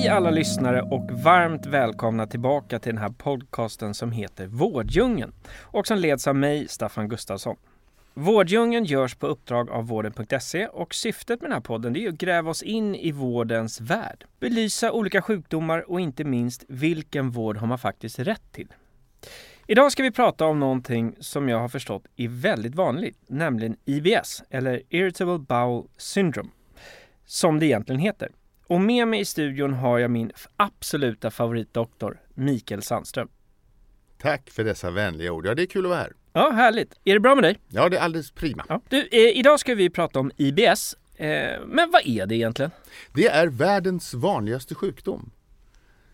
[0.00, 5.86] Hej alla lyssnare och varmt välkomna tillbaka till den här podcasten som heter Vårddjungeln och
[5.86, 7.56] som leds av mig, Staffan Gustafsson.
[8.14, 12.50] Vårddjungeln görs på uppdrag av vården.se och syftet med den här podden är att gräva
[12.50, 14.24] oss in i vårdens värld.
[14.38, 18.68] Belysa olika sjukdomar och inte minst vilken vård har man faktiskt rätt till.
[19.66, 24.42] Idag ska vi prata om någonting som jag har förstått är väldigt vanligt, nämligen IBS
[24.50, 26.50] eller Irritable Bowel Syndrome,
[27.26, 28.30] som det egentligen heter.
[28.70, 33.28] Och med mig i studion har jag min absoluta favoritdoktor, Mikael Sandström.
[34.18, 35.46] Tack för dessa vänliga ord.
[35.46, 36.12] Ja, det är kul att vara här.
[36.32, 36.94] Ja, härligt.
[37.04, 37.58] Är det bra med dig?
[37.68, 38.64] Ja, det är alldeles prima.
[38.68, 38.80] Ja.
[38.88, 40.96] Du, eh, idag ska vi prata om IBS.
[41.16, 42.70] Eh, men vad är det egentligen?
[43.14, 45.30] Det är världens vanligaste sjukdom.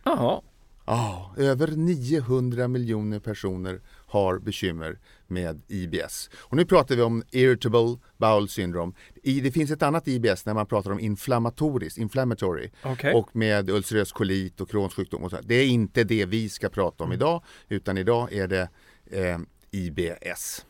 [0.04, 0.42] Jaha.
[0.86, 3.80] Ja, över 900 miljoner personer
[4.16, 6.30] har bekymmer med IBS.
[6.36, 8.92] Och nu pratar vi om Irritable Bowel Syndrome.
[9.22, 13.12] det finns ett annat IBS när man pratar om inflammatoriskt, inflammatory Okay.
[13.14, 15.22] och med ulcerös kolit och Crohns sjukdom.
[15.24, 15.36] Och så.
[15.42, 18.68] Det är inte det vi ska prata om idag utan idag är det
[19.10, 19.38] eh,
[19.70, 20.66] IBS.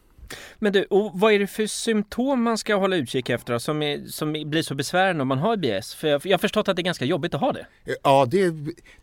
[0.58, 4.06] Men du, och vad är det för symptom man ska hålla utkik efter som, är,
[4.06, 5.94] som blir så besvärande om man har IBS?
[5.94, 7.66] För jag, jag har förstått att det är ganska jobbigt att ha det.
[8.02, 8.55] Ja, det,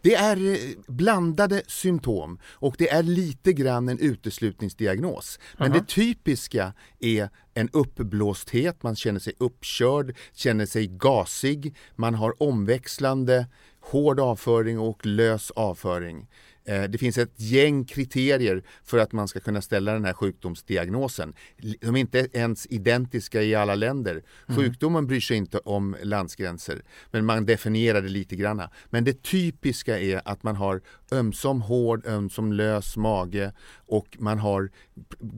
[0.02, 0.57] det är eh,
[0.88, 5.39] blandade symptom och det är lite grann en uteslutningsdiagnos.
[5.57, 5.80] Men Aha.
[5.80, 13.45] det typiska är en uppblåsthet, man känner sig uppkörd, känner sig gasig, man har omväxlande
[13.80, 16.27] hård avföring och lös avföring.
[16.65, 21.33] Eh, Det finns ett gäng kriterier för att man ska kunna ställa den här sjukdomsdiagnosen.
[21.81, 24.23] De är inte ens identiska i alla länder.
[24.47, 26.81] Sjukdomen bryr sig inte om landsgränser,
[27.11, 28.61] men man definierar det lite grann.
[28.89, 30.81] Men det typiska är att man har
[31.11, 33.53] ömsom hård, ömsom lös mage
[33.87, 34.69] och man har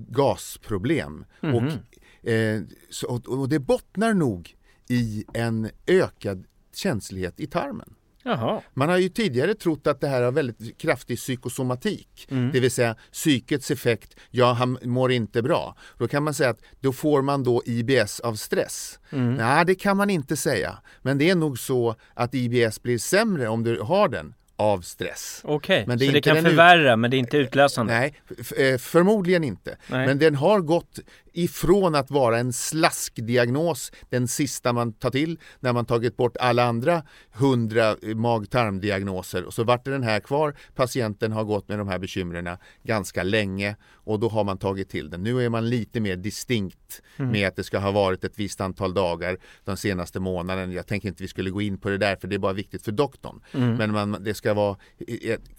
[0.10, 1.26] gasproblem.
[1.42, 4.56] Och, eh, så, och det bottnar nog
[4.90, 7.94] i en ökad känslighet i tarmen.
[8.28, 8.62] Jaha.
[8.74, 12.96] Man har ju tidigare trott att det här har väldigt kraftig psykosomatik, det vill säga
[13.12, 15.76] psykets effekt, ja han mår inte bra.
[15.98, 19.00] Då kan man säga att då får man då IBS av stress.
[19.38, 20.78] Nej, det kan man inte säga.
[21.02, 25.42] Men det är nog så att IBS blir sämre om du har den av stress.
[25.44, 27.94] Okej, Men så det kan förvärra men det är inte utlösande?
[27.94, 28.14] Nej,
[28.58, 29.78] eh, förmodligen inte.
[29.88, 30.08] Nej.
[30.08, 31.00] Men den har gått
[31.34, 36.64] ifrån att vara en slaskdiagnos, den sista man tar till när man tagit bort alla
[36.64, 40.56] andra hundra mag-tarmdiagnoser och så vart det den här kvar.
[40.76, 45.10] Patienten har gått med de här bekymren ganska länge och då har man tagit till
[45.10, 45.24] den.
[45.24, 47.02] Nu är man lite mer distinkt
[47.32, 50.72] med att det ska ha varit ett visst antal dagar de senaste månaden.
[50.72, 52.82] Jag tänker inte vi skulle gå in på det där för det är bara viktigt
[52.86, 53.42] för doktorn.
[53.78, 54.78] Men man, det ska vara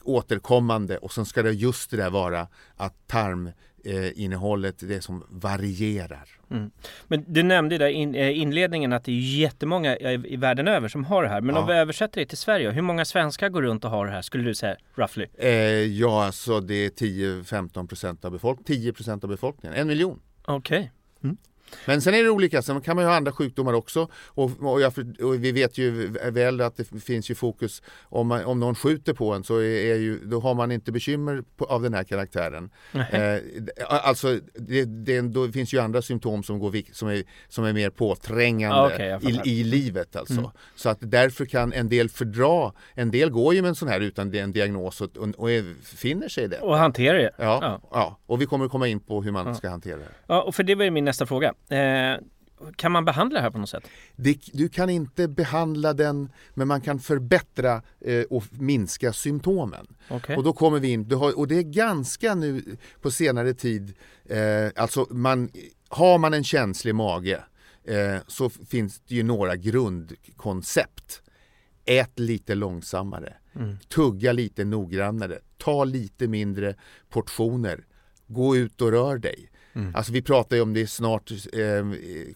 [0.02, 3.06] återkommande och sen ska det just det där vara att
[3.92, 6.28] tarminnehållet det som varierar.
[7.06, 11.04] Men du nämnde i in, eh, inledningen att det är jättemånga i, världen över som
[11.04, 11.40] har det här.
[11.40, 11.60] Men Ja.
[11.60, 14.22] om vi översätter det till Sverige, hur många svenskar går runt och har det här
[14.22, 15.26] skulle du säga, roughly?
[15.38, 15.50] Eh,
[15.82, 20.20] ja, alltså det är 10-15 procent av befolkningen, 10 procent av befolkningen, en miljon.
[20.44, 20.92] Okej.
[21.86, 24.80] Men sen är det olika, sen kan man ju ha andra sjukdomar också och, och,
[24.80, 25.90] jag, och vi vet ju
[26.30, 29.62] väl att det finns ju fokus om, man, om någon skjuter på en så är,
[29.64, 32.70] är ju, då har man inte bekymmer på, av den här karaktären.
[32.92, 33.40] Eh,
[33.88, 37.90] alltså det, det, då finns ju andra symptom som, går, som, är, som är mer
[37.90, 39.30] påträngande Ja, fattar.
[39.30, 39.40] Mm.
[39.44, 40.52] i, i livet alltså.
[40.76, 44.00] Så att därför kan en del fördra, en del går ju med en sån här
[44.00, 46.58] utan en diagnos och, och, är- finner sig i det.
[46.60, 47.30] Och hantera det?
[47.38, 47.80] Ja, Ja.
[47.92, 48.18] ja.
[48.26, 50.08] och vi kommer komma in på hur man ska hantera det.
[50.26, 51.54] Ja, och för det var ju min nästa fråga.
[51.68, 52.16] Eh,
[52.76, 53.84] kan man behandla det här på något sätt?
[54.16, 59.86] Det, du kan inte behandla den, men man kan förbättra eh, och minska symptomen.
[60.08, 60.36] Okej.
[60.36, 63.94] Och då kommer vi in, har, och det är ganska nu på senare tid,
[64.24, 65.50] eh, alltså man,
[65.88, 67.44] har man en känslig mage
[67.84, 71.22] eh, så finns det ju några grundkoncept.
[71.88, 73.34] Ät lite långsammare,
[73.88, 76.74] tugga lite noggrannare, ta lite mindre
[77.08, 77.84] portioner,
[78.26, 79.50] gå ut och rör dig.
[79.76, 79.94] Mm.
[79.94, 81.86] Alltså vi pratar ju om det snart eh,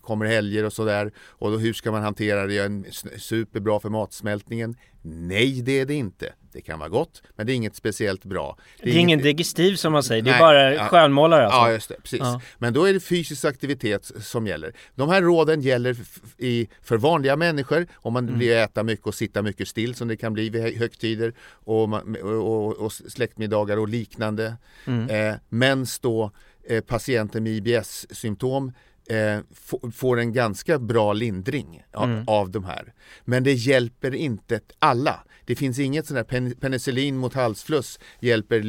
[0.00, 2.58] kommer helger och sådär och då, hur ska man hantera det?
[2.58, 4.76] Är superbra för matsmältningen?
[5.02, 6.32] Nej, det är det inte.
[6.52, 8.56] Det kan vara gott, men det är inget speciellt bra.
[8.76, 11.58] Det är, det är ingen digestiv som man säger, det är bara ja, skönmålare alltså.
[11.58, 12.20] Ja, just det, precis.
[12.20, 12.40] Ja.
[12.58, 14.72] Men då är det fysisk aktivitet som gäller.
[14.94, 15.96] De här råden gäller
[16.38, 18.38] i, för vanliga människor, om man mm.
[18.38, 22.76] blir äta mycket och sitta mycket still som det kan bli vid högtider och, och,
[22.76, 24.56] och släktmiddagar och liknande.
[24.86, 25.10] Mm.
[25.10, 26.30] Eh, men då
[26.70, 28.72] eh, patienter med IBS-symptom
[29.08, 29.40] eh,
[29.92, 32.24] får en ganska bra lindring av, mm.
[32.26, 32.92] av de här.
[33.24, 35.24] Men det hjälper inte alla.
[35.44, 38.62] Det finns inget sånt där penicillin mot halsfluss hjälper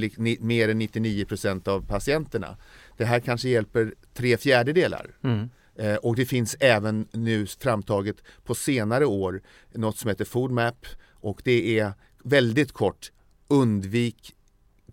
[0.44, 2.57] mer än 99% av patienterna.
[2.98, 5.15] Det här kanske hjälper tre fjärdedelar.
[5.24, 5.50] Mm.
[5.75, 8.15] Eh, och det finns även nu framtaget
[8.45, 9.42] på senare år
[9.74, 11.94] något som heter FoodMap och det är
[12.24, 13.12] väldigt kort
[13.48, 14.36] undvik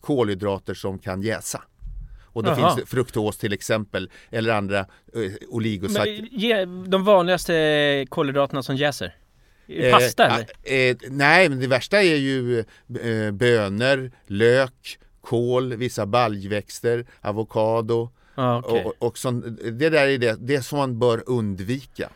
[0.01, 1.63] kolhydrater som kan jäsa.
[2.39, 2.77] Och då Aha.
[2.77, 6.89] finns fruktos till exempel eller andra eh, oligosackarider.
[6.89, 9.15] De vanligaste kolhydraterna som jäser?
[9.67, 10.91] Eh, Pasta eh, eller?
[10.91, 18.11] Eh, nej, men det värsta är ju eh, bönor, lök, kål, vissa baljväxter, avokado.
[18.35, 18.83] Ah, okay.
[18.85, 22.09] och, och sånt, det där är det, det som man bör undvika.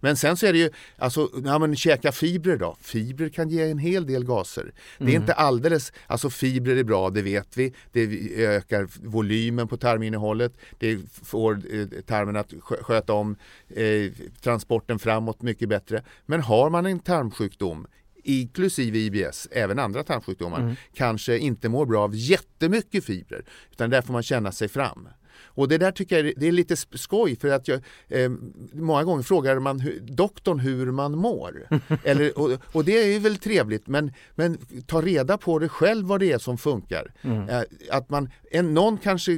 [0.00, 2.76] Men sen så är det ju, alltså, ja men käka fibrer då.
[2.80, 4.72] Fibrer kan ge en hel del gaser.
[4.98, 5.22] Det är mm.
[5.22, 7.74] inte alldeles, alltså fibrer är bra, det vet vi.
[7.92, 8.04] Det
[8.44, 10.52] ökar volymen på tarminnehållet.
[10.78, 13.36] Det får eh, tarmen att sköta om
[13.68, 16.02] eh, transporten framåt mycket bättre.
[16.26, 17.86] Men har man en tarmsjukdom
[18.24, 20.76] inklusive IBS, även andra tarmsjukdomar, mm.
[20.94, 23.44] kanske inte mår bra av jättemycket fibrer.
[23.70, 25.08] Utan där får man känna sig fram.
[25.44, 28.30] Och det där tycker jag det är lite skoj för att jag eh,
[28.72, 31.66] många gånger frågar man hu, doktorn hur man mår.
[32.04, 36.06] Eller, och, och, det är ju väl trevligt men, men ta reda på det själv
[36.06, 37.12] vad det är som funkar.
[37.22, 37.48] Mm.
[37.48, 39.32] Eh, att man, en, någon kanske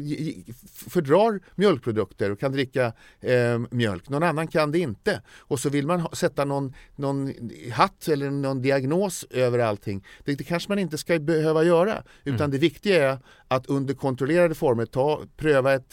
[0.90, 5.22] fördrar mjölkprodukter och kan dricka eh, mjölk, någon annan kan det inte.
[5.38, 7.32] Och så vill man ha, sätta någon, någon
[7.72, 10.04] hatt eller någon diagnos över allting.
[10.24, 12.50] Det, det kanske man inte ska behöva göra utan mm.
[12.50, 13.18] det viktiga är
[13.48, 15.91] att under kontrollerade former ta, pröva ett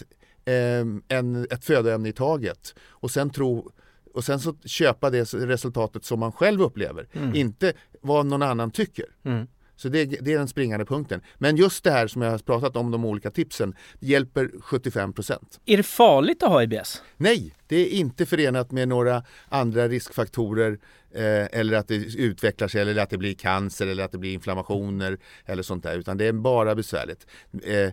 [1.08, 3.72] en, ett födoämne i taget och sen tro
[4.14, 7.36] och sen så köpa det resultatet som man själv upplever, mm.
[7.36, 9.06] inte vad någon annan tycker.
[9.24, 9.48] Mm.
[9.76, 11.22] Så det, det, är den springande punkten.
[11.38, 15.78] Men just det här som jag har pratat om, de olika tipsen, hjälper 75% Är
[15.78, 17.04] det farligt att ha IBS?
[17.18, 20.80] Nej, det är inte förenat med några andra riskfaktorer
[21.12, 24.34] eh, eller att det utvecklar sig eller att det blir cancer eller att det blir
[24.34, 27.28] inflammationer eller sånt där, utan det är bara besvärligt.
[27.64, 27.90] Eh,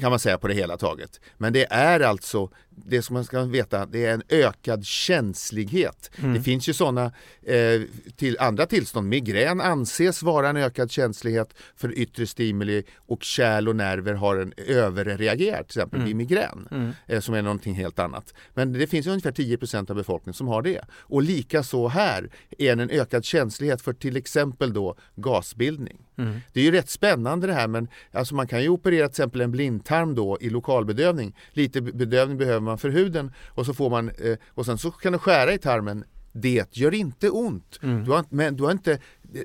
[0.00, 1.20] kan man säga på det hela taget.
[1.38, 6.10] Men det är alltså det som man ska veta, det är en ökad känslighet.
[6.18, 6.34] Mm.
[6.34, 7.12] Det finns ju sådana
[7.42, 7.80] eh,
[8.16, 9.08] till andra tillstånd.
[9.08, 14.52] Migrän anses vara en ökad känslighet för yttre stimuli och kärl och nerver har en
[14.56, 16.06] överreagerar till exempel mm.
[16.06, 16.92] vid migrän mm.
[17.06, 18.34] eh, som är någonting helt annat.
[18.54, 20.80] Men det finns ungefär 10% av befolkningen som har det.
[20.92, 25.98] Och lika så här är det en ökad känslighet för till exempel då gasbildning.
[26.16, 26.40] Mm.
[26.52, 29.40] Det är ju rätt spännande det här men alltså man kan ju operera till exempel
[29.40, 31.36] en blindtarm då i lokalbedövning.
[31.52, 35.12] Lite bedövning behöver man för huden och så får man eh, och sen så kan
[35.12, 36.04] du skära i tarmen.
[36.36, 37.78] Det gör inte ont.
[37.82, 38.04] Mm.
[38.04, 38.98] Du, har, men, du har inte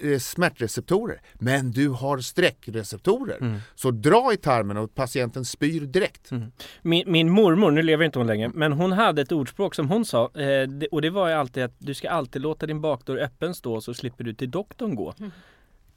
[0.04, 3.38] eh, smärtreceptorer, men du har sträckreceptorer.
[3.42, 3.60] Mm.
[3.75, 6.31] Så dra i tarmen och patienten spyr direkt.
[6.31, 6.51] Mm.
[6.81, 10.06] Min, min, mormor, nu lever inte hon längre, men hon hade ett ordspråk som hon
[10.06, 13.56] sa eh, och det var ju alltid att du ska alltid låta din bakdörr öppen
[13.56, 15.13] stå så slipper du till doktorn gå.
[15.19, 15.31] Mm.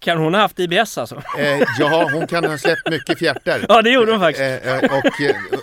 [0.02, 1.22] Kan hon ha haft IBS alltså?
[1.38, 3.66] Eh, ja, hon kan ha släppt mycket fjärtar.
[3.68, 4.66] ja, det gjorde hon faktiskt.
[4.66, 4.90] Eh, eh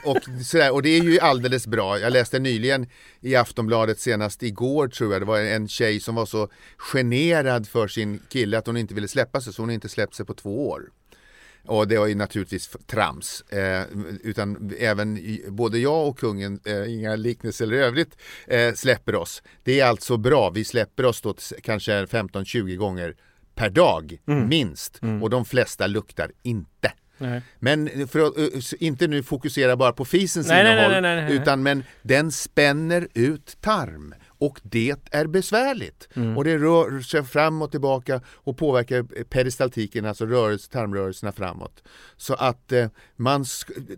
[0.03, 1.99] och, och, sådär, och det är ju alldeles bra.
[1.99, 2.87] Jag läste nyligen
[3.21, 7.87] i Aftonbladet senast igår tror jag, det var en tjej som var så generad för
[7.87, 10.33] sin kille att hon inte ville släppa sig så hon har inte släppt sig på
[10.33, 10.81] två år.
[11.66, 13.42] Och det var ju naturligtvis trams.
[13.42, 13.83] Eh,
[14.23, 19.44] utan även både jag och kungen, eh, inga liknelser i övrigt, eh, släpper oss.
[19.64, 20.49] Det är alltså bra.
[20.49, 23.16] Vi släpper oss då kanske 15-20 gånger
[23.59, 24.47] per dag, mm.
[24.49, 25.01] minst.
[25.01, 25.23] Mm.
[25.23, 26.94] Och de flesta luktar inte.
[27.18, 27.42] Nej.
[27.59, 31.83] Men för att uh, inte nu fokusera bara på fisens nej, innehåll, nej, utan men
[32.01, 36.09] den spänner ut tarm och det är besvärligt.
[36.16, 36.37] Mm.
[36.37, 41.83] Och det rör sig fram och tillbaka och påverkar peristaltiken, alltså rörelse, tarmrörelserna framåt.
[42.18, 43.45] Så att eh, man,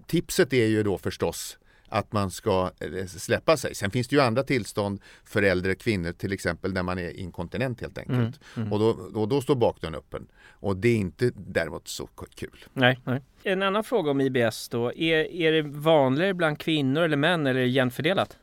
[0.08, 1.58] tipset är ju då förstås
[1.92, 3.76] att man ska eh, släppa sig.
[3.76, 7.82] Sen finns det ju andra tillstånd för äldre kvinnor till exempel när man är inkontinent
[7.82, 8.18] helt enkelt.
[8.18, 8.74] Mm, mm.
[8.74, 10.28] Och, då, och då står bakdörren öppen.
[10.50, 12.66] Och det är inte däremot så kul.
[12.74, 13.22] Nej, nej.
[13.44, 14.94] En annan fråga om IBS då.
[14.94, 18.38] Är, är det vanligare bland kvinnor eller män eller är det jämnt fördelat?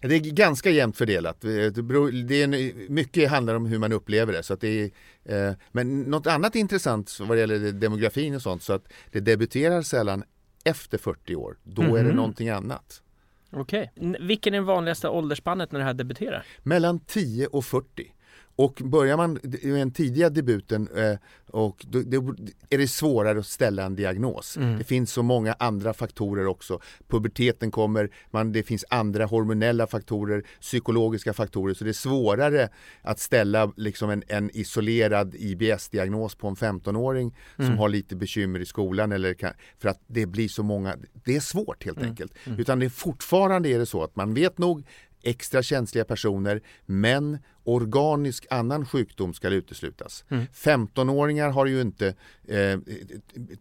[0.00, 1.40] Det är ganska jämnt fördelat.
[1.40, 4.42] Det, beror, det är, mycket handlar om hur man upplever det.
[4.42, 4.90] Så att det
[5.24, 9.20] är, eh, men något annat intressant vad det gäller demografin och sånt så att det
[9.20, 10.24] debuterar sällan
[10.64, 11.56] efter 40 år.
[11.62, 12.16] Då mm är det mhm.
[12.16, 13.02] någonting annat.
[13.50, 13.92] Okej.
[13.96, 16.46] N- Vilken är det vanligaste åldersspannet när det här debuterar?
[16.62, 18.14] Mellan 10 och 40.
[18.56, 22.34] Och börjar man med den tidiga debuten eh, och då, då
[22.70, 24.56] är det svårare att ställa en diagnos.
[24.56, 24.78] Mm.
[24.78, 26.80] Det finns så många andra faktorer också.
[27.08, 31.74] Puberteten kommer, man, det finns andra hormonella faktorer, psykologiska faktorer.
[31.74, 32.68] Så det är svårare
[33.02, 37.78] att ställa liksom en, en isolerad IBS-diagnos på en 15-åring som Mm.
[37.78, 39.12] har lite bekymmer i skolan.
[39.12, 42.10] Eller kan, för att det blir så många, det är svårt helt Mm.
[42.10, 42.32] enkelt.
[42.58, 44.86] Utan det är fortfarande är det så att man vet nog
[45.24, 50.24] extra känsliga personer men organisk annan sjukdom ska uteslutas.
[50.28, 50.44] Mm.
[50.54, 52.14] 15-åringar har ju inte
[52.48, 52.78] eh,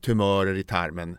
[0.02, 1.18] tumörer i tarmen.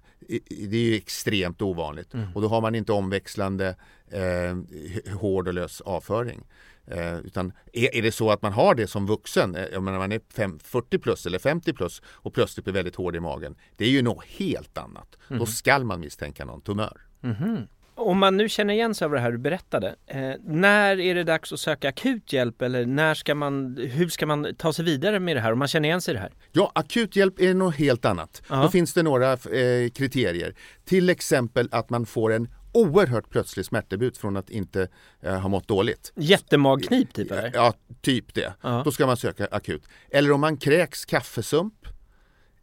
[0.48, 2.28] Det är ju extremt ovanligt Mm.
[2.34, 3.76] och då har man inte omväxlande
[4.10, 6.40] eh, hård och lös avföring.
[6.86, 9.98] Eh, utan är, är det så att man har det som vuxen, eh, jag menar
[9.98, 13.56] man är fem, 40 plus eller 50 plus och plötsligt blir väldigt hård i magen.
[13.76, 15.16] Det är ju något helt annat.
[15.28, 17.00] Då skall man misstänka någon tumör.
[17.20, 17.58] Mhm.
[17.96, 21.24] Om man nu känner igen sig av det här du berättade, eh, när är det
[21.24, 25.20] dags att söka akut hjälp eller när ska man, hur ska man ta sig vidare
[25.20, 26.32] med det här om man känner igen sig i det här?
[26.52, 28.42] Ja, akuthjälp är något helt annat.
[28.48, 28.62] Ja.
[28.62, 30.54] Då finns det några eh, kriterier.
[30.84, 34.88] Till exempel att man får en oerhört plötslig smärtdebut från att inte
[35.22, 36.12] eh, ha mått dåligt.
[36.16, 37.50] Jättemagknip typ eller?
[37.54, 38.52] Ja, typ det.
[38.60, 38.82] Ja.
[38.84, 39.82] Då ska man söka akut.
[40.10, 41.74] Eller om man kräks kaffesump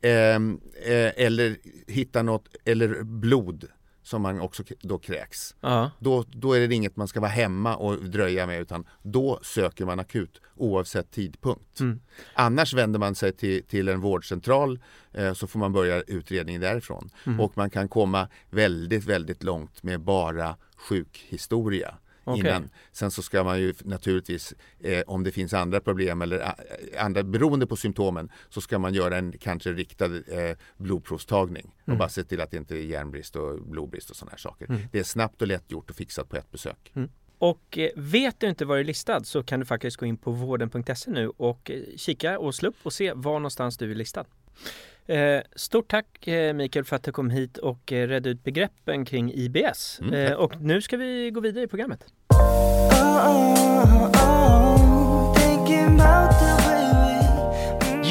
[0.02, 1.58] ehm, eh, eller
[1.88, 3.68] hittar något, eller blod
[4.12, 5.56] som man också då kräks.
[5.62, 5.92] Ja.
[6.00, 9.86] Då, då är det inget man ska vara hemma och dröja med utan då söker
[9.86, 11.80] man akut oavsett tidpunkt.
[11.80, 12.02] Mm.
[12.34, 14.80] Annars vänder man sig till, till en vårdcentral
[15.14, 17.10] eh, så får man börja utredningen därifrån.
[17.26, 17.40] Mm.
[17.40, 21.98] Och man kan komma väldigt, väldigt långt med bara sjukhistoria.
[22.24, 22.40] Okej.
[22.40, 22.70] Innan.
[22.92, 26.56] Sen så ska man ju naturligtvis, eh, om det finns andra problem eller a-
[27.00, 31.98] andra, beroende på symptomen, så ska man göra en kanske riktad eh, blodprovstagning och Mm.
[32.00, 34.66] bara se till att det inte är järnbrist och blodbrist och sådana här saker.
[34.70, 34.82] Mm.
[34.92, 36.94] Det är snabbt och lätt gjort och fixat på ett besök.
[37.38, 40.18] Och eh, vet du inte var du är listad så kan du faktiskt gå in
[40.18, 43.96] på vården.se nu och eh, kika och slå upp och se var någonstans du är
[43.96, 44.26] listad.
[45.08, 49.06] Eh, stort tack eh, Mikael för att du kom hit och eh, redde ut begreppen
[49.06, 50.00] kring IBS.
[50.02, 52.06] Mm, eh, och nu ska vi gå vidare i programmet.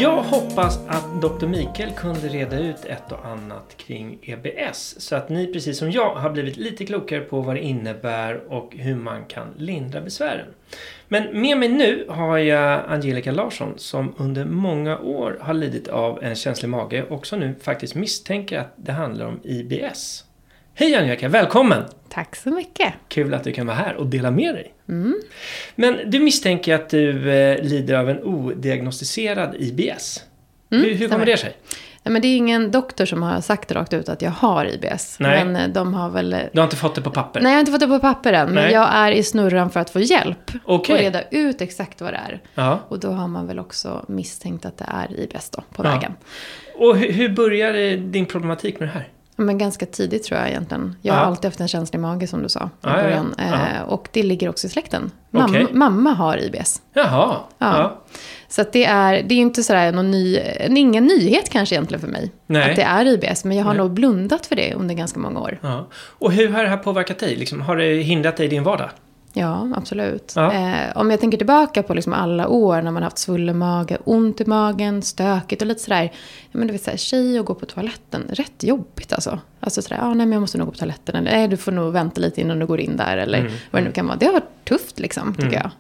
[0.01, 1.47] Jag hoppas att Dr.
[1.47, 6.15] Mikael kunde reda ut ett och annat kring EBS så att ni precis som jag
[6.15, 10.47] har blivit lite klokare på vad det innebär och hur man kan lindra besvären.
[11.09, 16.23] Men med mig nu har jag Angelica Larsson som under många år har lidit av
[16.23, 20.25] en känslig mage och som nu faktiskt misstänker att det handlar om IBS.
[20.81, 21.85] Hej Angelica, välkommen!
[22.09, 22.95] Tack så mycket.
[23.09, 24.75] Kul att du kan vara här och dela med dig.
[24.89, 25.21] Mm.
[25.75, 30.25] Men du misstänker att du eh, lider av en odiagnostiserad IBS.
[30.71, 31.57] Mm, hur hur kommer det sig?
[32.03, 35.17] Nej, men det är ingen doktor som har sagt rakt ut att jag har IBS.
[35.21, 35.45] Nej.
[35.45, 36.37] Men eh, de har väl...
[36.53, 37.41] Du har inte fått det på papper?
[37.41, 38.47] Nej, jag har inte fått det på papper än.
[38.47, 38.65] Nej.
[38.65, 40.51] Men jag är i snurran för att få hjälp.
[40.65, 40.95] Okej.
[40.95, 42.41] Och reda ut exakt vad det är.
[42.55, 42.79] Ja.
[42.89, 45.91] Och då har man väl också misstänkt att det är IBS då, på Ja.
[45.91, 46.13] vägen.
[46.77, 49.09] Och hur, hur började din problematik med det här?
[49.41, 50.97] Men ganska tidigt tror jag egentligen.
[51.03, 51.27] Jag har Ja.
[51.27, 53.03] alltid haft en känslig mage som du sa i Ja, ja, ja.
[53.03, 53.35] början.
[53.39, 55.11] Eh, och det ligger också i släkten.
[55.31, 55.67] Mamma, Okej.
[55.73, 56.83] mamma har IBS.
[56.93, 57.37] Jaha.
[57.59, 57.79] Ja.
[57.79, 58.03] Ja.
[58.49, 62.33] Så det är, det är inte sådär någon ny, ingen nyhet kanske egentligen för mig.
[62.47, 62.71] Nej.
[62.71, 63.45] Att det är IBS.
[63.45, 63.79] Men jag har Nej.
[63.79, 65.59] nog blundat för det under ganska många år.
[65.63, 65.87] ja.
[65.95, 67.37] Och hur har det här påverkat dig?
[67.37, 68.91] Liksom, har det hindrat dig i din vardag?
[69.33, 70.33] Ja, absolut.
[70.37, 70.53] Ja.
[70.53, 74.41] Eh, om jag tänker tillbaka på liksom alla år när man haft svullen mage, ont
[74.41, 76.03] i magen, stökigt och lite sådär.
[76.51, 79.39] Ja, men det vill säga, tjej och gå på toaletten, rätt jobbigt alltså.
[79.61, 81.17] Alltså sådär, ah, nej men jag måste nog gå på toaletten.
[81.17, 83.17] Eller nej, du får nog vänta lite innan du går in där.
[83.17, 83.53] Eller Mm.
[83.71, 84.17] vad det nu kan vara.
[84.17, 85.61] Det har varit tufft liksom, tycker Mm.
[85.63, 85.71] jag.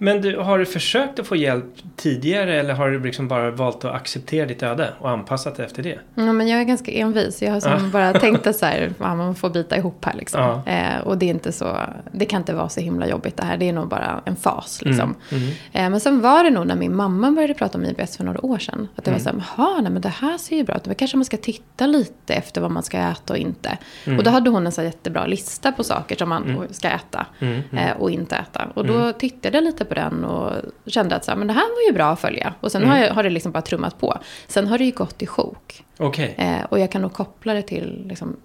[0.00, 1.64] Men du, har du försökt att få hjälp
[1.96, 5.82] tidigare eller har du liksom bara valt att acceptera ditt öde och anpassat dig efter
[5.82, 5.98] det?
[6.14, 7.42] Ja, men jag är ganska envis.
[7.42, 10.40] Jag har som bara tänkt att så här, man får bita ihop här liksom.
[10.40, 10.72] Ja.
[10.72, 11.76] Eh, och det är inte så,
[12.12, 13.56] det kan inte vara så himla jobbigt det här.
[13.56, 15.14] Det är nog bara en fas liksom.
[15.30, 15.42] Mm.
[15.44, 15.54] Mm.
[15.72, 18.44] Eh, men sen var det nog när min mamma började prata om IBS för några
[18.46, 18.88] år sedan.
[18.96, 19.22] Att det Mm.
[19.24, 20.84] var så här, jaha, nej men det här ser ju bra ut.
[20.84, 23.78] Då kanske man ska titta lite efter vad man ska äta och inte.
[24.04, 24.18] Mm.
[24.18, 26.62] Och då hade hon en så jättebra lista på saker som man Mm.
[26.70, 27.60] ska äta Mm.
[27.72, 27.84] Mm.
[27.84, 28.64] eh, och inte äta.
[28.74, 29.12] Och då Mm.
[29.18, 30.52] tittade jag lite på den och
[30.86, 32.54] kände att så här, men det här var ju bra att följa.
[32.60, 32.94] Och sen Mm.
[32.94, 34.18] har, jag, har det liksom bara trummat på.
[34.48, 35.84] Sen har det ju gått i sjok.
[35.98, 36.34] Okej.
[36.38, 38.36] Eh, och jag kan nog koppla det till liksom,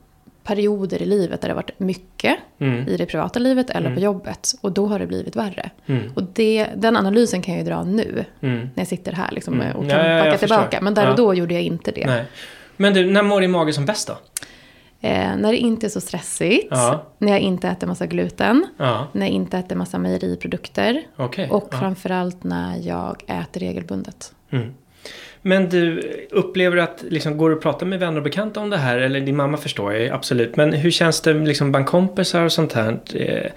[0.44, 2.88] perioder i livet där det har varit mycket Mm.
[2.88, 3.96] i det privata livet eller Mm.
[3.96, 4.52] på jobbet.
[4.62, 5.70] Och då har det blivit värre.
[5.86, 6.12] Mm.
[6.16, 8.26] Och det, den analysen kan jag ju dra nu.
[8.42, 8.58] Mm.
[8.60, 9.76] När jag sitter här liksom, Mm.
[9.76, 10.82] och Ja, kan ja, jag backa tillbaka.
[10.82, 11.10] Men där Ja.
[11.12, 12.06] och då gjorde jag inte det.
[12.06, 12.26] Nej.
[12.78, 14.18] Men du, när mår din mage som bäst då?
[15.04, 16.68] Eh, när det inte är så stressigt.
[16.72, 17.04] Ja.
[17.18, 18.66] När jag inte äter massa gluten.
[18.78, 21.02] Ja, När jag inte äter massa mejeriprodukter.
[21.16, 21.50] okej.
[21.50, 21.78] Och ja.
[21.78, 24.34] framförallt när jag äter regelbundet.
[24.52, 24.74] Mm.
[25.42, 28.70] Men du, upplever du att, liksom, går du att prata med vänner och bekanta om
[28.70, 28.98] det här?
[28.98, 30.56] Eller din mamma förstår jag absolut.
[30.56, 33.00] Men hur känns det liksom bland kompisar och sånt här?
[33.14, 33.52] Eh,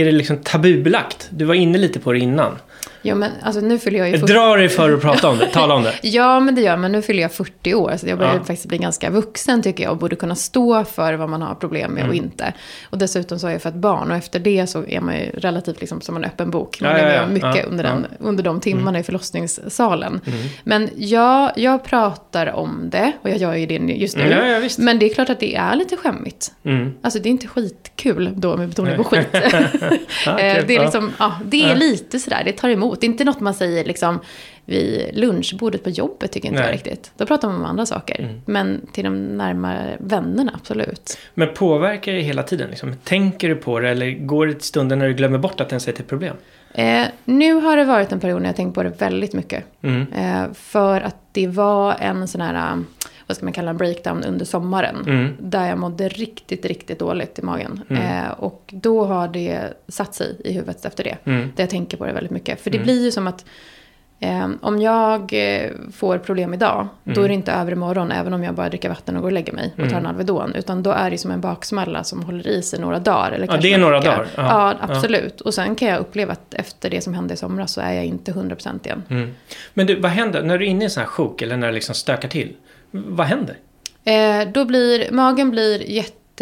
[0.00, 1.28] Är det liksom tabubelagt?
[1.32, 2.58] Du var inne lite på det innan.
[3.02, 4.12] Ja, men alltså nu fyller jag ju...
[4.12, 5.94] Jag 40 drar dig för att prata om det, tala om det.
[6.02, 7.92] Ja, men det gör men nu fyller jag 40 år.
[7.96, 8.38] Så jag börjar Ja.
[8.38, 9.90] faktiskt bli ganska vuxen tycker jag.
[9.92, 12.24] Och borde kunna stå för vad man har problem med och Mm.
[12.24, 12.52] inte.
[12.90, 14.10] Och dessutom så har jag fått barn.
[14.10, 16.80] Och efter det så är man ju relativt liksom som en öppen bok.
[16.80, 20.20] Man Ja, är ja, mycket under, den, under de timmarna i förlossningssalen.
[20.26, 20.38] Mm.
[20.64, 23.12] Men ja, jag pratar om det.
[23.22, 24.68] Och jag gör ju det just nu.
[24.78, 26.52] Men det är klart att det är lite skämmigt.
[26.64, 26.92] Mm.
[27.02, 29.28] Alltså det är inte skitkul då med betoning på skit.
[30.26, 32.91] Eh, det är liksom, ja, det är lite sådär, det tar emot.
[33.00, 34.20] Är inte något man säger liksom
[34.64, 36.74] vid lunchbordet på jobbet tycker inte jag Nej.
[36.74, 37.12] riktigt.
[37.16, 38.20] Då pratar man om andra saker.
[38.20, 38.40] Mm.
[38.44, 41.18] Men till de närmare vännerna, absolut.
[41.34, 42.70] Men påverkar det hela tiden?
[42.70, 42.94] Liksom?
[43.04, 45.72] Tänker du på det eller går det till stunden när du glömmer bort att det
[45.72, 46.36] ens är ett problem?
[46.74, 49.64] Eh, nu har det varit en period när jag tänkt på det väldigt mycket.
[49.82, 50.06] Mm.
[50.12, 52.86] Eh, för att det var en sån här, um,
[53.26, 54.96] vad ska man kalla en breakdown under sommaren.
[55.06, 55.36] Mm.
[55.40, 57.80] Där jag mådde riktigt, riktigt dåligt i magen.
[57.88, 58.02] Mm.
[58.02, 61.16] Eh, och då har det satt sig i huvudet efter det.
[61.24, 61.52] Mm.
[61.56, 62.60] Där jag tänker på det väldigt mycket.
[62.60, 62.84] För det Mm.
[62.84, 63.44] blir ju som att
[64.60, 67.24] om jag eh, får problem idag, då Mm.
[67.24, 69.52] är det inte över imorgon, även om jag bara dricker vatten och går och lägger
[69.52, 69.98] mig och tar Mm.
[69.98, 70.54] en Alvedon.
[70.54, 73.32] Utan då är det som en baksmälla som håller i sig några dagar.
[73.32, 74.26] Eller Ja, det är några dagar.
[74.36, 74.94] Ja, Ja, ja.
[74.94, 75.40] absolut.
[75.40, 78.04] Och sen kan jag uppleva att efter det som hände i somras så är jag
[78.04, 79.02] inte 100% igen.
[79.10, 79.34] Mm.
[79.74, 81.66] Men du, vad händer när du är inne i en sån här sjok eller när
[81.66, 82.52] det liksom stökar till?
[82.90, 83.56] Vad händer?
[84.04, 85.90] Eh, då blir, magen blir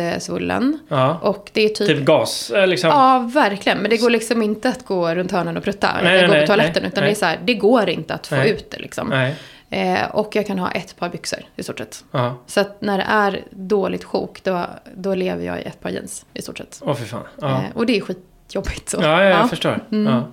[0.02, 0.78] jättesvullen.
[0.88, 1.19] Ja.
[1.23, 1.87] Och det är typ...
[1.88, 2.50] Typ gas?
[2.50, 2.90] eh, Liksom.
[2.90, 3.78] Ja, verkligen.
[3.78, 5.90] Men det går liksom inte att gå runt hörnen och prutta.
[6.02, 6.83] Nej, eller gå nej, på toaletten.
[6.83, 9.33] nej, utan det är så här, det går inte att få ut det liksom.
[9.71, 12.04] Eh, och jag kan ha ett par byxor i stort sett.
[12.11, 12.37] Ja.
[12.47, 16.26] Så att när det är dåligt sjok, då, då lever jag i ett par jeans
[16.35, 16.80] i stort sett.
[16.85, 17.23] Åh, för fan.
[17.40, 17.49] Ja.
[17.50, 18.88] Eh, och det är skitjobbigt.
[18.88, 18.99] Så.
[19.02, 19.85] Ja, ja, jag förstår.
[19.92, 20.12] Mm.
[20.14, 20.33] Ja.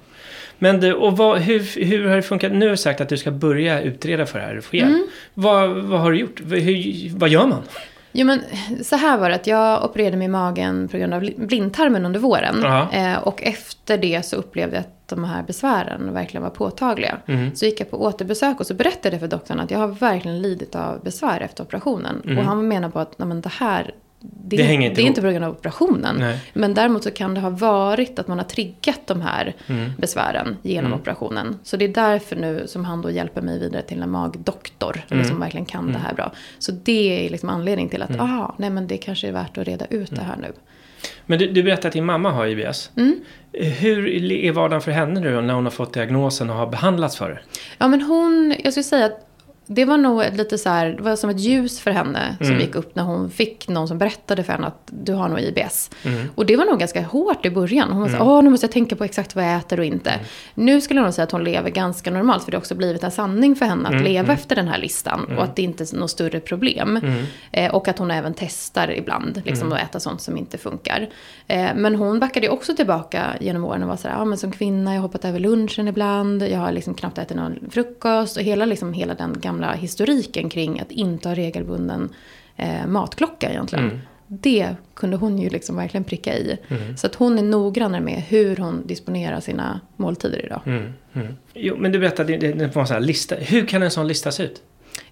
[0.60, 2.52] Men du, och vad, hur, hur har det funkat?
[2.52, 4.74] Nu har du sagt att du ska börja utreda för det här hjälp.
[4.74, 5.08] Mm.
[5.34, 6.42] Vad, vad har du gjort?
[6.46, 7.62] Hur, vad gör man?
[8.20, 8.42] Jo, men
[8.84, 12.20] så här var det att jag opererade mig i magen på grund av blindtarmen under
[12.20, 12.66] våren.
[12.92, 17.18] Eh, och efter det så upplevde jag att de här besvären verkligen var påtagliga.
[17.26, 17.56] Mm.
[17.56, 20.42] Så gick jag på återbesök och så berättade jag för doktorn att jag har verkligen
[20.42, 22.22] lidit av besvär efter operationen.
[22.26, 22.38] Mm.
[22.38, 23.94] Och han menar på att Nej, men det här,
[24.50, 26.16] det, Det hänger inte det är inte på grund av operationen.
[26.20, 26.40] Nej.
[26.54, 29.92] Men däremot så kan det ha varit att man har triggat de här Mm.
[29.98, 31.00] besvären genom Mm.
[31.00, 31.60] operationen.
[31.64, 35.02] Så det är därför nu som han då hjälper mig vidare till en magdoktor.
[35.12, 35.26] Mm.
[35.28, 35.94] Som verkligen kan Mm.
[35.94, 36.32] det här bra.
[36.60, 38.22] Så det är liksom anledning till att, Mm.
[38.22, 40.52] ah, nej men det kanske är värt att reda ut det här nu.
[41.26, 42.92] Men du, du berättade att din mamma har IBS.
[42.96, 43.20] Mm.
[43.54, 47.30] Hur är vardagen för henne nu när hon har fått diagnosen och har behandlats för
[47.30, 47.40] det?
[47.78, 49.27] Ja men hon, jag skulle säga att
[49.68, 52.60] det var nog lite så här, det var som ett ljus för henne som Mm.
[52.60, 55.90] gick upp när hon fick någon som berättade för henne att du har nog IBS.
[56.04, 56.30] Mm.
[56.36, 57.90] Och det var nog ganska hårt i början.
[57.92, 58.28] Hon var så Mm.
[58.28, 60.12] åh nu måste jag tänka på exakt vad jag äter och inte.
[60.56, 63.04] Nu skulle jag nog säga att hon lever ganska normalt, för det har också blivit
[63.04, 64.32] en sanning för henne att Mm, leva mm.
[64.36, 65.24] efter den här listan.
[65.26, 65.38] Mm.
[65.38, 66.98] Och att det inte är något större problem.
[66.98, 67.24] Mm.
[67.52, 69.78] Eh, och att hon även testar ibland, liksom Mm.
[69.78, 71.10] att äta sånt som inte funkar.
[71.48, 74.52] Eh, men hon backade också tillbaka genom åren och var så här, ja men som
[74.52, 78.38] kvinna, jag har hoppat över lunchen ibland, jag har liksom knappt ätit någon frukost.
[78.38, 82.10] Och hela, liksom, hela den gamla historiken kring att inte ha regelbunden
[82.56, 83.86] eh, matklocka egentligen.
[83.86, 84.00] Mm.
[84.28, 86.58] Det kunde hon ju liksom verkligen pricka i.
[86.68, 86.98] Mm.
[86.98, 90.62] Så att hon är noggrannare med hur hon disponerar sina måltider idag.
[90.66, 90.94] Mm.
[91.14, 91.36] Mm.
[91.54, 93.36] Jo, men du berättade, det var en sån här lista.
[93.36, 94.62] Hur kan en sån lista se ut?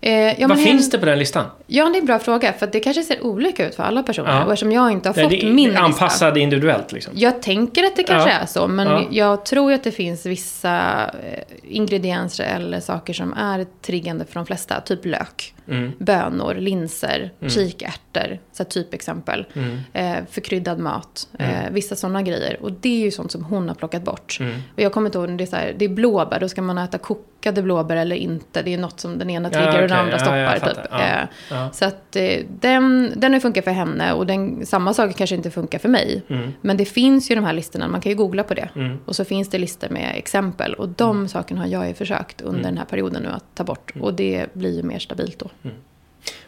[0.02, 1.46] Eh, ja, Vad finns det på den listan?
[1.68, 2.54] Ja, det är en bra fråga.
[2.54, 4.30] För det kanske ser olika ut för alla personer.
[4.32, 4.46] Ja.
[4.46, 5.82] Och eftersom jag inte har fått det är min lista.
[5.84, 7.14] anpassad individuellt liksom.
[7.16, 8.36] Jag tänker att det kanske Ja.
[8.36, 9.04] är så, men Ja.
[9.12, 14.46] jag tror att det finns vissa eh, ingredienser eller saker som är triggande för de
[14.46, 14.82] flesta.
[14.82, 15.92] Typ lök, Mm.
[16.00, 17.50] bönor, linser, Mm.
[17.50, 18.40] kikärtor.
[18.52, 19.46] Så typexempel.
[19.54, 19.78] Mm.
[19.94, 21.74] Eh, förkryddad mat, eh, Mm.
[21.74, 22.58] vissa sådana grejer.
[22.62, 24.38] Och det är ju sånt som hon har plockat bort.
[24.40, 24.56] Mm.
[24.76, 26.78] Och jag kommer inte ihåg, det är, så här, det är blåbär, då ska man
[26.78, 28.62] äta kokade blåbär eller inte.
[28.62, 30.56] Det är något som den ena Ja, triggar och den andra Ja, stoppar.
[30.60, 30.82] fattar.
[30.82, 30.92] typ.
[30.92, 31.02] Ja.
[31.02, 31.70] Eh, Ja.
[31.74, 35.52] Så att eh, den, den har funkat för henne och den, samma sak kanske inte
[35.52, 36.24] funkar för mig.
[36.28, 36.54] Mm.
[36.62, 38.70] Men det finns ju de här listorna, man kan ju googla på det.
[39.06, 40.74] Och så finns det listor med exempel.
[40.74, 43.94] Och de sakerna har jag ju försökt under den här perioden nu att ta bort.
[44.00, 45.50] Och det blir ju mer stabilt då.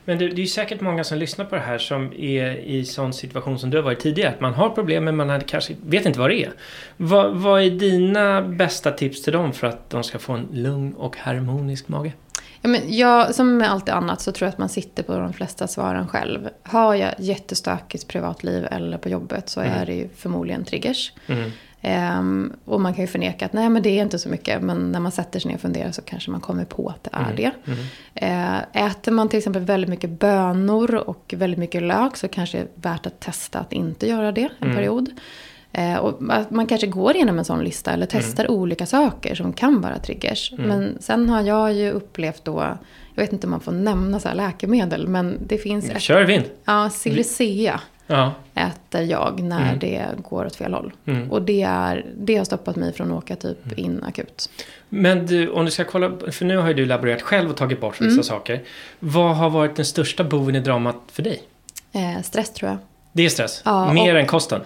[0.06, 3.14] Men det, det är säkert många som lyssnar på det här som är i sån
[3.14, 4.30] situation som du har varit tidigare.
[4.30, 6.52] Att man har problem men man kanske vet inte vad det är.
[6.98, 10.94] Vad, vad är dina bästa tips till dem för att de ska få en lugn
[10.94, 12.14] och harmonisk mage?
[12.62, 15.34] Ja, men jag, som med allt annat så tror jag att man sitter på de
[15.34, 16.50] flesta svaren själv.
[16.64, 19.74] Har jag jättestökigt privatliv eller på jobbet så Mm.
[19.74, 21.14] är det ju förmodligen triggers.
[21.28, 21.52] Mm.
[21.82, 24.62] Ehm, och man kan ju förneka att nej men det är inte så mycket.
[24.62, 27.10] Men när man sätter sig ner och funderar så kanske man kommer på att det
[27.14, 27.36] är Mm.
[27.36, 27.52] det.
[27.72, 28.56] Mm.
[28.74, 32.64] Eh, Äter man till exempel väldigt mycket bönor och väldigt mycket lök så kanske det
[32.64, 34.76] är värt att testa att inte göra det en Mm.
[34.76, 35.10] period.
[35.72, 39.82] Eh, och man kanske går igenom en sån lista eller testar olika saker som kan
[39.82, 40.54] vara triggers.
[40.58, 42.78] Men sen har jag ju upplevt då,
[43.16, 46.44] jag vet inte om man får nämna så läkemedel, men det finns ett, Kör vind!
[46.66, 48.34] ja, Silicea Ja.
[48.56, 50.92] äter jag när det går åt fel håll.
[51.30, 54.50] Och det, är, det har stoppat mig från att åka typ in akut.
[54.90, 57.82] Men du, om du ska kolla, för nu har ju du laborerat själv och tagit
[57.82, 58.62] bort vissa saker.
[59.00, 61.42] Vad har varit den största boven i dramat för dig?
[61.92, 62.78] Eh, stress tror jag.
[63.12, 63.62] Det är stress.
[63.66, 64.62] Ja, Mer och- än kosten.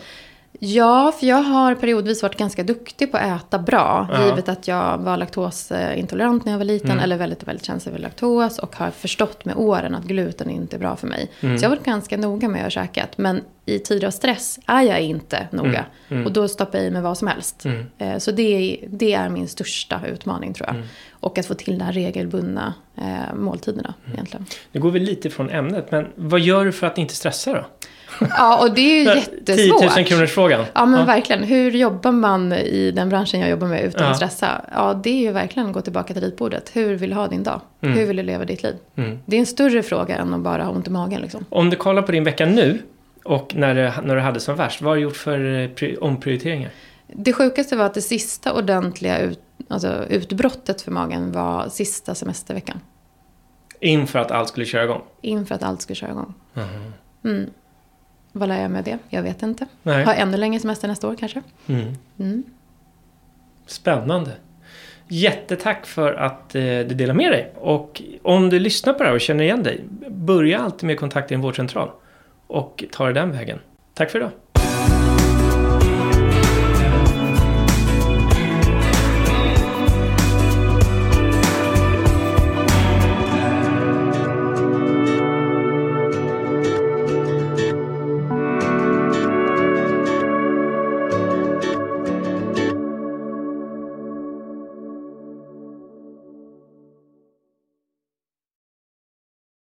[0.60, 4.08] Ja, för jag har periodvis varit ganska duktig på att äta bra.
[4.12, 4.26] Ja.
[4.26, 6.92] Givet att jag var laktosintolerant när jag var liten.
[6.92, 7.04] Mm.
[7.04, 8.60] Eller väldigt, väldigt känslig för laktos.
[8.60, 11.32] Och har förstått med åren att gluten inte är bra för mig.
[11.42, 11.58] Mm.
[11.58, 13.18] Så jag har varit ganska noga med att ha käkat.
[13.18, 15.86] Men i tider av stress är jag inte noga.
[16.10, 16.26] Mm.
[16.26, 17.66] Och då stoppar jag i mig vad som helst.
[17.66, 17.86] Mm.
[17.98, 20.76] Eh, Så det, är- det är min största utmaning tror jag.
[21.12, 24.14] Och att få till de här regelbundna eh, måltiderna Mm.
[24.14, 24.46] egentligen.
[24.72, 27.66] Nu går vi lite från ämnet, men vad gör du för att inte stressa då?
[28.20, 29.96] Ja, och det är ju 10 jättesvårt.
[29.98, 30.66] 000 kronors frågan.
[30.74, 31.44] Ja men verkligen.
[31.44, 34.10] Hur jobbar man i den branschen jag jobbar med utan Ja.
[34.10, 34.66] att stressa?
[34.76, 36.70] Ja det är ju verkligen att gå tillbaka till ritbordet.
[36.74, 37.62] Hur vill du ha din dag?
[37.82, 37.98] Mm.
[37.98, 38.76] Hur vill du leva ditt liv?
[38.96, 39.20] Mm.
[39.26, 41.46] Det är en större fråga än att bara ha ont i magen liksom.
[41.50, 42.80] Om du kollar på din vecka nu
[43.24, 45.98] och när du, när du hade som värst, vad har du gjort för eh, pri-
[45.98, 46.70] omprioriteringar?
[47.08, 52.80] Det sjukaste var att det sista ordentliga ut, alltså, utbrottet för magen var sista semesterveckan.
[53.80, 55.02] Inför att allt skulle köra igång?
[55.22, 56.34] Inför att allt skulle köra igång.
[57.26, 57.50] Mm.
[58.32, 58.98] Vad lär jag med det?
[59.10, 59.66] Jag vet inte.
[59.84, 60.06] Nej.
[60.06, 61.42] Har ännu längre semester nästa år kanske?
[61.68, 61.94] Mm.
[62.20, 62.44] Mm.
[63.66, 64.32] Spännande.
[65.08, 67.54] Jättetack för att eh, du delar med dig.
[67.56, 71.32] Och om du lyssnar på det här och känner igen dig, börja alltid med kontakt
[71.32, 71.90] i en vårdcentral.
[72.48, 73.60] Och ta det den vägen.
[73.94, 74.32] Tack för idag.